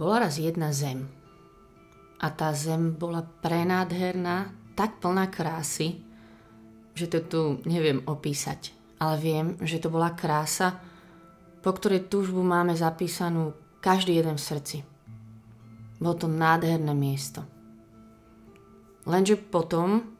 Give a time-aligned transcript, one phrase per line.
[0.00, 1.04] Bola raz jedna zem.
[2.24, 6.00] A tá zem bola prenádherná, tak plná krásy,
[6.96, 8.72] že to tu neviem opísať.
[8.96, 10.80] Ale viem, že to bola krása,
[11.60, 13.52] po ktorej túžbu máme zapísanú
[13.84, 14.78] každý jeden v srdci.
[16.00, 17.44] Bolo to nádherné miesto.
[19.04, 20.16] Lenže potom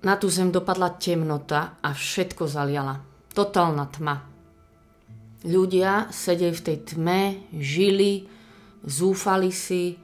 [0.00, 2.96] na tú zem dopadla temnota a všetko zaliala.
[3.28, 4.16] Totálna tma.
[5.44, 7.20] Ľudia sedeli v tej tme,
[7.52, 8.37] žili,
[8.84, 9.98] zúfali si,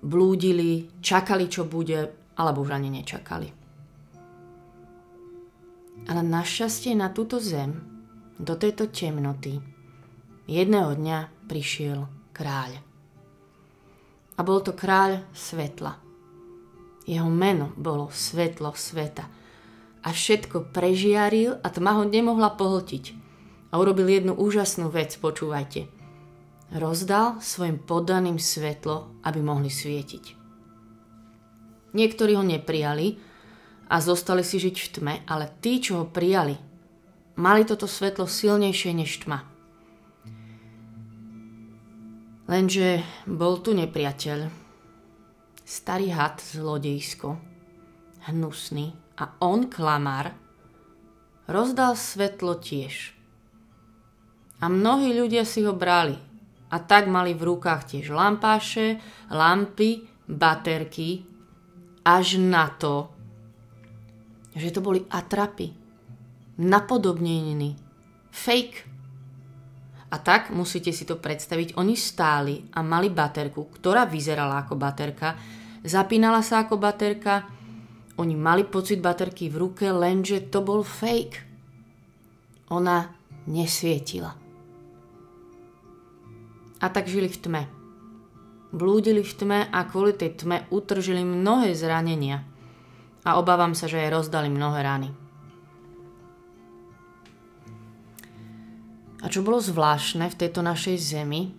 [0.00, 3.48] blúdili, čakali, čo bude, alebo už ani nečakali.
[6.06, 7.82] Ale našťastie na túto zem,
[8.38, 9.58] do tejto temnoty,
[10.46, 12.78] jedného dňa prišiel kráľ.
[14.36, 15.96] A bol to kráľ svetla.
[17.08, 19.24] Jeho meno bolo svetlo sveta.
[20.06, 23.26] A všetko prežiaril a tma ho nemohla pohltiť
[23.72, 25.95] a urobil jednu úžasnú vec, počúvajte.
[26.74, 30.24] Rozdal svojim poddaným svetlo, aby mohli svietiť.
[31.94, 33.16] Niektorí ho neprijali
[33.86, 36.58] a zostali si žiť v tme, ale tí, čo ho prijali,
[37.38, 39.46] mali toto svetlo silnejšie než tma.
[42.50, 44.50] Lenže bol tu nepriateľ,
[45.66, 47.38] starý had zlodejsko,
[48.26, 50.34] hnusný a on, klamár,
[51.46, 53.14] rozdal svetlo tiež.
[54.62, 56.25] A mnohí ľudia si ho brali.
[56.76, 59.00] A tak mali v rukách tiež lampáše,
[59.32, 61.24] lampy, baterky,
[62.04, 63.08] až na to,
[64.52, 65.72] že to boli atrapy,
[66.60, 67.80] napodobneniny,
[68.28, 68.84] fake.
[70.12, 75.32] A tak musíte si to predstaviť, oni stáli a mali baterku, ktorá vyzerala ako baterka,
[75.80, 77.48] zapínala sa ako baterka,
[78.20, 81.40] oni mali pocit baterky v ruke, lenže to bol fake.
[82.72, 83.12] Ona
[83.48, 84.45] nesvietila.
[86.80, 87.62] A tak žili v tme.
[88.74, 92.44] Blúdili v tme a kvôli tej tme utržili mnohé zranenia.
[93.24, 95.08] A obávam sa, že aj rozdali mnohé rany.
[99.24, 101.50] A čo bolo zvláštne v tejto našej zemi,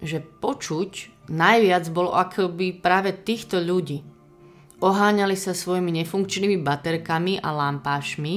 [0.00, 4.00] že počuť najviac bolo akoby práve týchto ľudí.
[4.80, 8.34] Oháňali sa svojimi nefunkčnými baterkami a lampášmi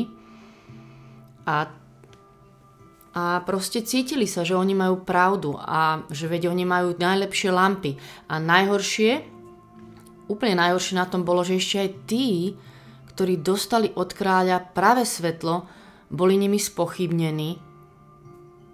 [1.47, 1.78] a
[3.19, 8.00] a proste cítili sa, že oni majú pravdu a že veď oni majú najlepšie lampy.
[8.31, 9.28] A najhoršie,
[10.31, 12.56] úplne najhoršie na tom bolo, že ešte aj tí,
[13.12, 15.68] ktorí dostali od kráľa práve svetlo,
[16.07, 17.59] boli nimi spochybnení,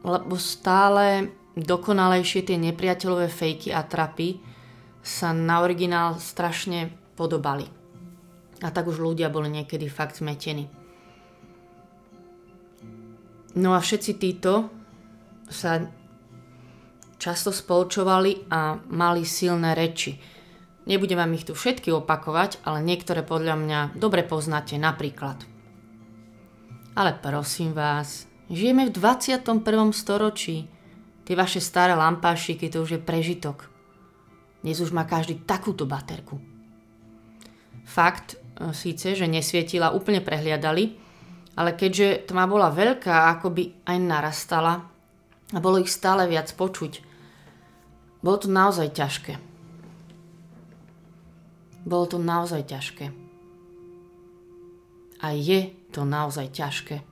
[0.05, 4.37] lebo stále dokonalejšie tie nepriateľové fejky a trapy
[5.01, 7.65] sa na originál strašne podobali.
[8.61, 10.69] A tak už ľudia boli niekedy fakt zmetení.
[13.55, 14.67] No a všetci títo
[15.47, 15.79] sa
[17.15, 20.19] často spolčovali a mali silné reči.
[20.85, 25.41] Nebudem vám ich tu všetky opakovať, ale niektoré podľa mňa dobre poznáte napríklad.
[26.93, 29.41] Ale prosím vás, žijeme v 21.
[29.95, 30.69] storočí.
[31.25, 33.65] Tie vaše staré lampášiky, to už je prežitok.
[34.61, 36.37] Dnes už má každý takúto baterku.
[37.85, 41.04] Fakt e, síce, že nesvietila, úplne prehliadali,
[41.55, 44.73] ale keďže tma bola veľká, ako by aj narastala
[45.55, 46.99] a bolo ich stále viac počuť,
[48.19, 49.33] bolo to naozaj ťažké.
[51.85, 53.13] Bolo to naozaj ťažké.
[55.21, 57.05] A je to naozaj ťažké.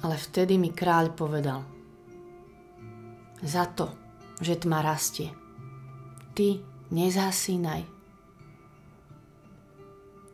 [0.00, 1.60] Ale vtedy mi kráľ povedal,
[3.44, 3.92] za to,
[4.40, 5.28] že tma rastie,
[6.36, 6.60] ty
[6.92, 7.88] nezasínaj.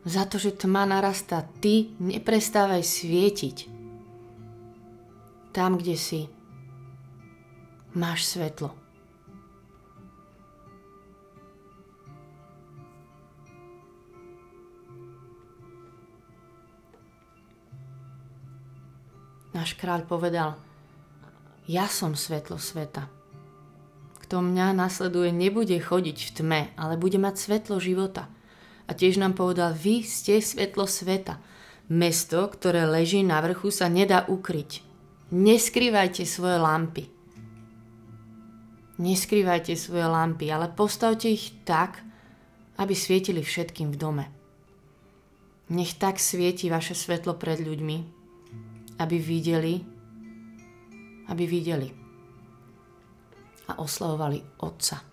[0.02, 3.70] Za to, že tma narastá, ty neprestávaj svietiť.
[5.54, 6.26] Tam, kde si,
[7.94, 8.74] máš svetlo.
[19.54, 20.58] Náš kráľ povedal,
[21.70, 23.21] ja som svetlo sveta
[24.32, 28.32] kto mňa nasleduje, nebude chodiť v tme, ale bude mať svetlo života.
[28.88, 31.36] A tiež nám povedal, vy ste svetlo sveta.
[31.92, 34.80] Mesto, ktoré leží na vrchu, sa nedá ukryť.
[35.36, 37.04] Neskrývajte svoje lampy.
[38.96, 42.00] Neskrývajte svoje lampy, ale postavte ich tak,
[42.80, 44.24] aby svietili všetkým v dome.
[45.68, 47.98] Nech tak svieti vaše svetlo pred ľuďmi,
[48.96, 49.76] aby videli,
[51.28, 52.01] aby videli
[53.66, 55.11] a oslavovali Otca.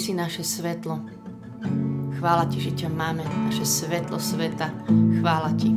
[0.00, 0.96] Si naše svetlo.
[2.16, 4.72] Chvála Ti, že ťa máme, naše svetlo sveta.
[5.20, 5.68] Chvála Ti.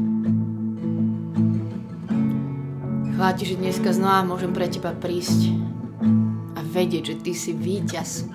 [3.20, 5.52] Chvála Ti, že dneska znova môžem pre Teba prísť
[6.56, 8.32] a vedieť, že Ty si víťaz.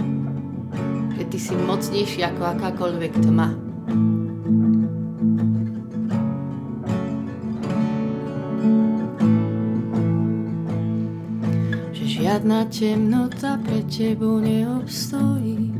[1.17, 3.56] Že Ty si mocnejší ako akákoľvek tma.
[12.19, 15.70] Žiadna temnota pre tebou neobstojí.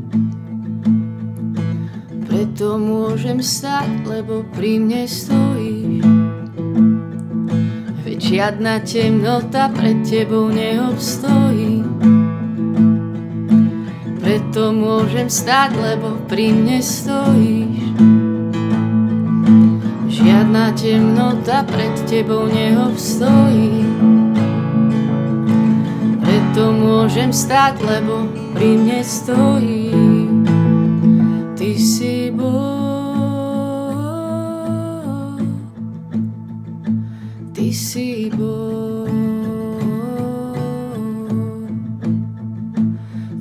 [2.31, 5.99] Preto môžem stať, lebo pri mne stojíš.
[8.07, 11.83] Veď žiadna temnota pre tebou neobstojí.
[14.23, 17.83] Preto môžem stať, lebo pri mne stojíš.
[20.07, 23.88] Žiadna temnota pred tebou neobstojí
[26.55, 29.91] to môžem stať, lebo pri mne stojí.
[31.59, 32.55] Ty si Boh,
[37.51, 39.11] Ty si Boh,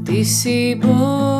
[0.02, 1.37] Ty si Boh.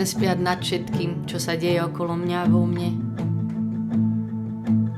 [0.00, 2.94] Chcem spiať nad všetkým, čo sa deje okolo mňa vo mne.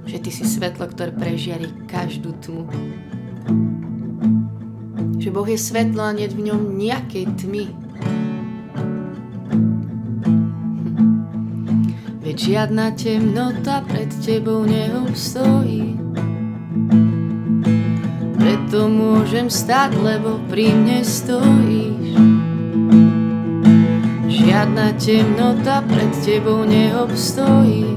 [0.06, 2.70] Že ty si svetlo, ktoré prežiari každú tmu.
[5.18, 7.81] Že Boh je svetlo a nie v ňom nejakej tmy.
[12.42, 15.94] Žiadna temnota pred tebou neobstojí.
[18.34, 22.18] Preto môžem stať, lebo pri mne stojíš.
[24.26, 27.94] Žiadna temnota pred tebou neobstojí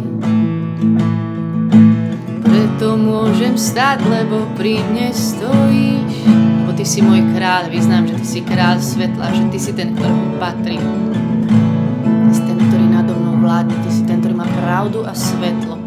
[2.46, 8.28] Preto môžem stať, lebo pri mne stojíš Lebo ty si môj kráľ, vyznám, že ty
[8.28, 13.42] si kráľ svetla Že ty si ten, ktorému patrí Ty si ten, ktorý nado mnou
[13.42, 14.25] vládne Ty si ten,
[14.66, 15.78] pravdu a svetlo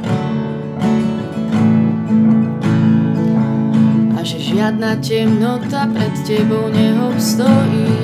[4.15, 7.99] A že žiadna temnota pred tebou neobstojí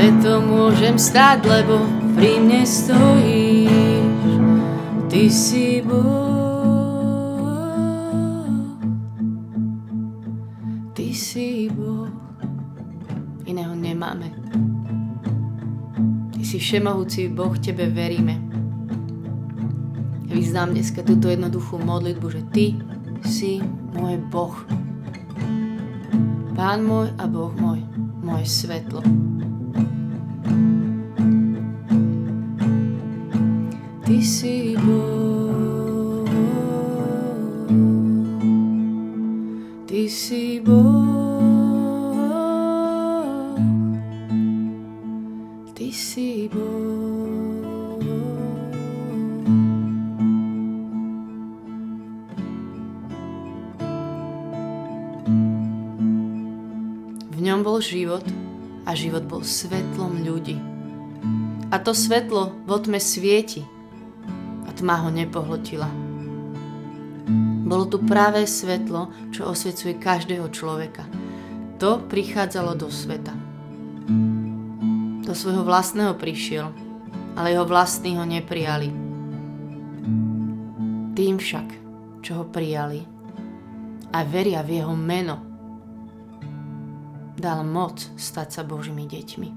[0.00, 1.84] preto môžem stať, lebo
[2.16, 4.26] pri mne stojíš.
[5.12, 5.69] Ty si
[16.70, 18.38] všemohúci Boh, Tebe veríme.
[20.30, 22.66] Vyznám dneska túto jednoduchú modlitbu, že Ty
[23.26, 23.58] si
[23.90, 24.54] môj Boh.
[26.54, 27.82] Pán môj a Boh môj,
[28.22, 29.02] moje svetlo.
[34.06, 34.69] Ty si
[58.90, 60.58] a život bol svetlom ľudí.
[61.70, 63.62] A to svetlo vo tme svieti,
[64.80, 65.92] tma ho nepohltila.
[67.68, 71.04] Bolo tu práve svetlo, čo osvecuje každého človeka.
[71.76, 73.36] To prichádzalo do sveta.
[75.20, 76.72] Do svojho vlastného prišiel,
[77.36, 78.88] ale jeho vlastní ho neprijali.
[81.14, 81.68] Tým však,
[82.24, 83.04] čo ho prijali
[84.10, 85.49] a veria v jeho meno,
[87.40, 89.48] dal moc stať sa Božími deťmi.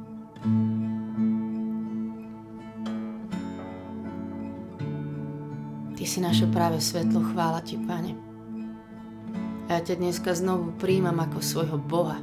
[5.94, 8.16] Ty si naše práve svetlo, chvála Ti, Pane.
[9.68, 12.20] Ja ťa dneska znovu príjmam ako svojho Boha.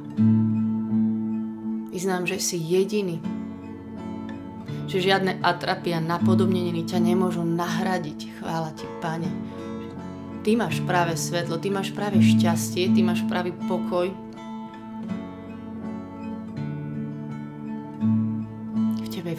[1.89, 3.21] Vyznám, že si jediný.
[4.85, 8.41] Že žiadne atrapy a napodobneniny ťa nemôžu nahradiť.
[8.41, 9.29] Chvála Ti, Pane.
[10.41, 14.09] Ty máš práve svetlo, Ty máš práve šťastie, Ty máš práve pokoj.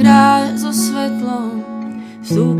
[0.00, 1.60] kráľ so svetlom
[2.24, 2.59] vstúpil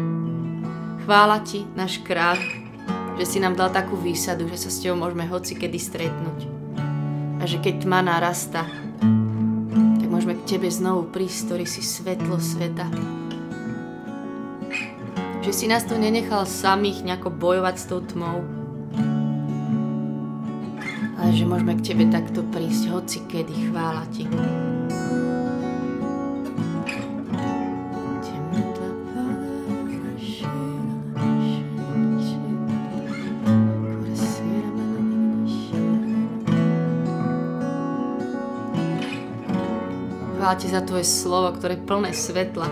[1.01, 2.37] Chvála ti, náš kráľ,
[3.17, 6.45] že si nám dal takú výsadu, že sa s tebou môžeme hoci kedy stretnúť.
[7.41, 8.69] A že keď tma narasta,
[9.97, 12.85] tak môžeme k tebe znovu prísť, ktorý si svetlo sveta.
[15.41, 18.45] Že si nás tu nenechal samých nejako bojovať s tou tmou,
[21.17, 23.73] ale že môžeme k tebe takto prísť hoci kedy.
[23.73, 24.29] Chvála ti.
[40.51, 42.67] Chvála Ti za Tvoje slovo, ktoré je plné svetla,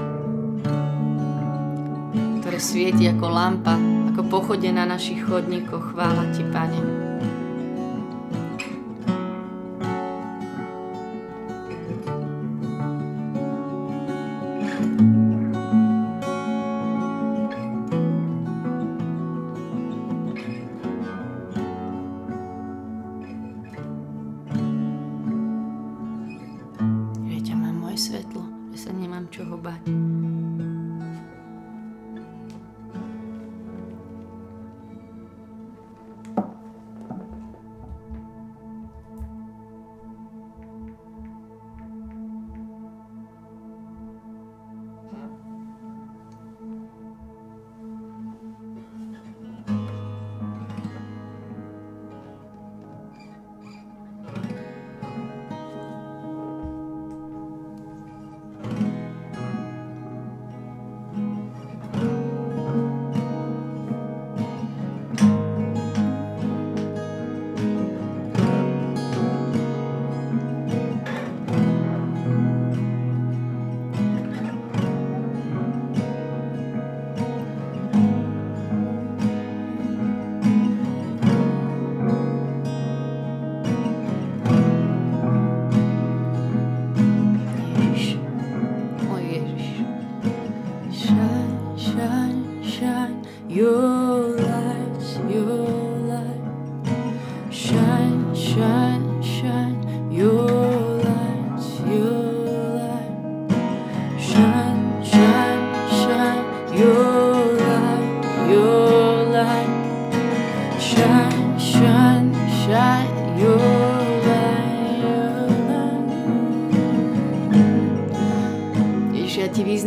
[2.44, 3.80] ktoré svieti ako lampa,
[4.12, 5.96] ako pochode na našich chodníkoch.
[5.96, 7.09] Chvála Ti, Pane.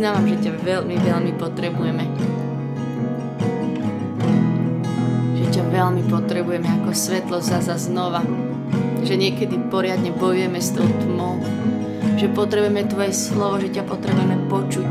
[0.03, 2.03] Veľmi, veľmi potrebujeme.
[5.39, 8.19] Že ťa veľmi potrebujeme ako svetlo zaza znova.
[9.07, 11.39] Že niekedy poriadne bojujeme s tou tmou.
[12.19, 14.89] Že potrebujeme Tvoje slovo, že ťa potrebujeme počuť.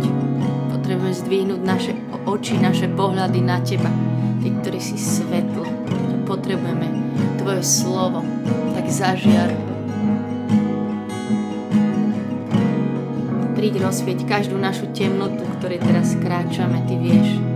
[0.73, 1.93] Potrebujeme zdvihnúť naše
[2.25, 3.93] oči, naše pohľady na Teba.
[4.41, 5.69] Ty, ktorý si svetlo.
[6.25, 6.89] Potrebujeme
[7.37, 8.25] Tvoje slovo.
[8.73, 9.72] Tak zažiar
[13.63, 17.52] príď rozsvieť každú našu temnotu, ktorej teraz kráčame, Ty vieš.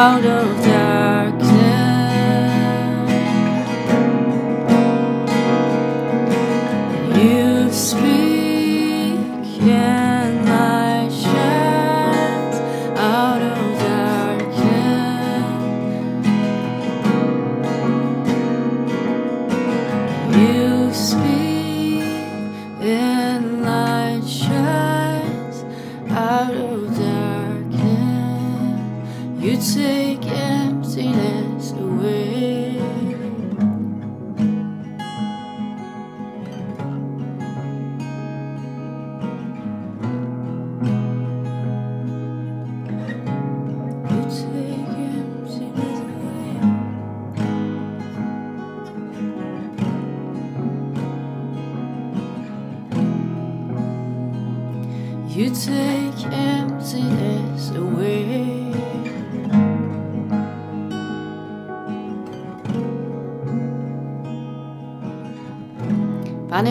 [0.00, 0.39] Pane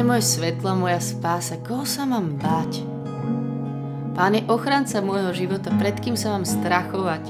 [0.09, 2.81] moje svetlo, moja spása, koho sa mám báť?
[4.17, 7.29] Pán je ochranca môjho života, pred kým sa mám strachovať?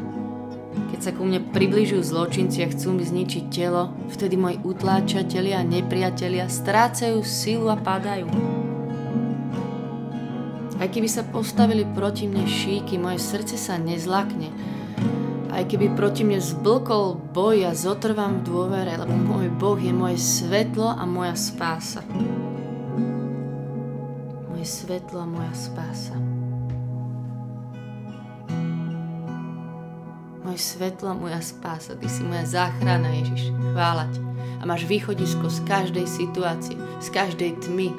[0.95, 5.67] Keď sa ku mne približujú zločinci a chcú mi zničiť telo, vtedy moji utláčatelia a
[5.67, 8.31] nepriatelia strácajú silu a padajú.
[10.79, 14.55] Aj keby sa postavili proti mne šíky, moje srdce sa nezlakne.
[15.51, 20.15] Aj keby proti mne zblkol boj, ja zotrvám v dôvere, lebo môj Boh je moje
[20.15, 22.07] svetlo a moja spása
[24.69, 26.13] svetlo moja spása.
[30.45, 33.49] Moje svetlo moja spása, Ty si moja záchrana, Ježiš.
[33.73, 34.21] Chvála Ti.
[34.61, 37.89] A máš východisko z každej situácie, z každej tmy.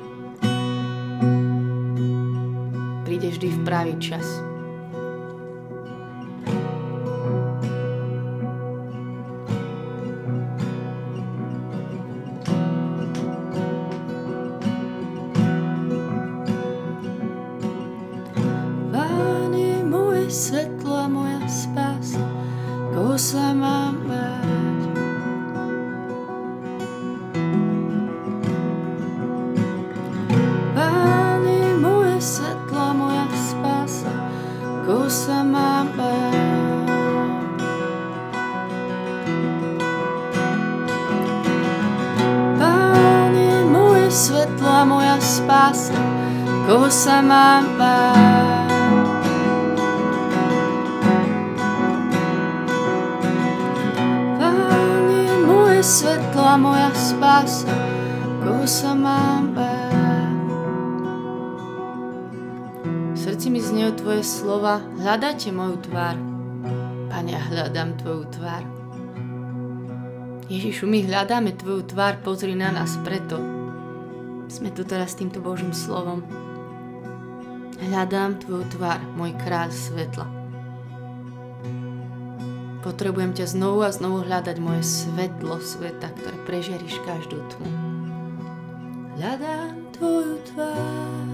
[3.02, 4.49] Prídeš vždy v pravý čas.
[56.60, 57.72] Moja spása,
[58.44, 59.88] koho sa mám báť.
[63.10, 66.20] V srdci mi znejú tvoje slova, hľadáte moju tvár.
[67.08, 68.62] Pane, hľadám tvoju tvár.
[70.52, 73.40] Ježišu, my hľadáme tvoju tvár, pozri na nás preto.
[74.50, 76.26] Sme tu teraz s týmto Božím slovom.
[77.80, 80.39] Hľadám Tvoju tvár, môj kráľ svetla.
[82.90, 87.70] Potrebujem ťa znovu a znovu hľadať moje svetlo sveta, ktoré prežeríš každú tmu.
[89.14, 91.26] Hľadám Tvoju tvár.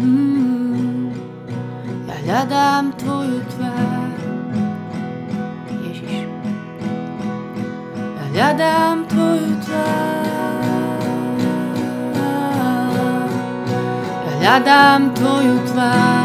[0.00, 1.12] Mm,
[2.08, 4.08] ja hľadám Tvoju tvár.
[5.84, 6.32] Ježiš.
[8.08, 10.24] Ja hľadám Tvoju tvár.
[14.40, 16.23] hľadám Tvoju tvár.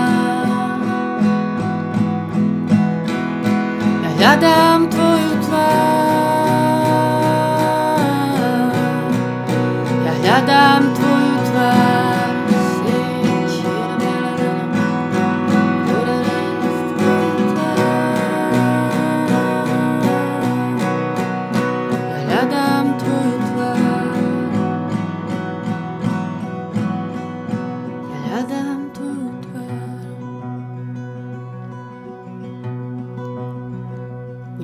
[4.19, 5.88] Hľadám Tvoju tvár.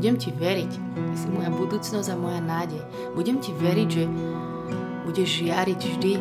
[0.05, 0.71] Budem ti veriť.
[0.93, 2.77] Ty si moja budúcnosť a moja nádej.
[3.17, 4.05] Budem ti veriť, že
[5.01, 6.13] budeš žiariť vždy.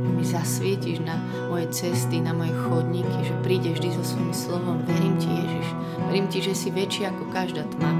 [0.00, 1.20] Že mi zasvietiš na
[1.52, 4.80] moje cesty, na moje chodníky, že prídeš vždy so svojím slovom.
[4.88, 5.66] Verím ti, Ježiš.
[6.08, 7.92] Verím ti, že si väčší ako každá tma.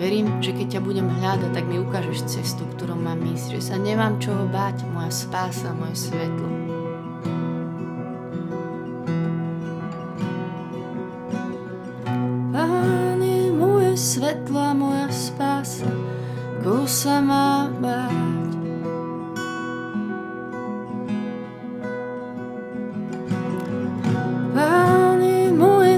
[0.00, 3.76] Verím, že keď ťa budem hľadať, tak mi ukážeš cestu, ktorou mám ísť, že sa
[3.76, 6.61] nemám čoho báť, moja spása, moje svetlo.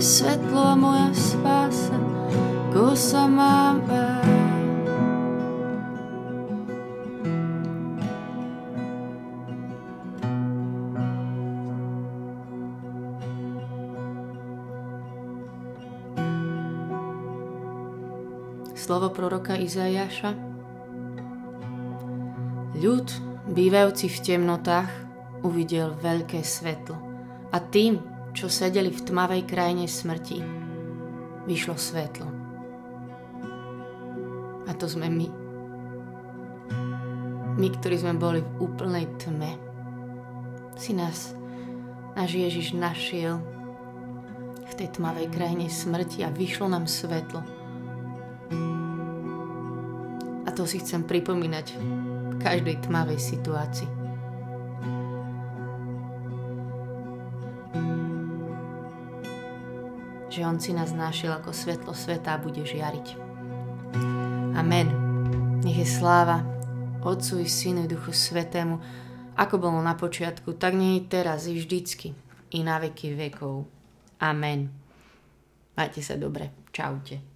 [0.05, 1.97] Svetlo moja spása,
[2.77, 4.29] koho sa mám báť.
[18.77, 20.37] Slovo proroka Izajaša
[22.77, 23.09] Ľud,
[23.49, 24.93] bývajúci v temnotách,
[25.41, 27.01] uvidel veľké svetlo
[27.49, 30.43] a tým, čo sedeli v tmavej krajine smrti,
[31.47, 32.27] vyšlo svetlo.
[34.67, 35.29] A to sme my.
[37.55, 39.55] My, ktorí sme boli v úplnej tme.
[40.75, 41.39] Si nás,
[42.19, 43.39] náš Ježiš našiel
[44.67, 47.39] v tej tmavej krajine smrti a vyšlo nám svetlo.
[50.45, 54.04] A to si chcem pripomínať v každej tmavej situácii.
[60.35, 63.07] Že On si nás našiel ako svetlo sveta a bude žiariť.
[64.59, 64.91] Amen.
[65.63, 66.43] Nech je sláva
[67.07, 68.83] Otcu i Synu i Duchu Svetému,
[69.39, 72.19] ako bolo na počiatku, tak nie je teraz i vždycky,
[72.51, 73.71] i na veky vekov.
[74.19, 74.75] Amen.
[75.79, 76.51] Majte sa dobre.
[76.75, 77.34] Čaute.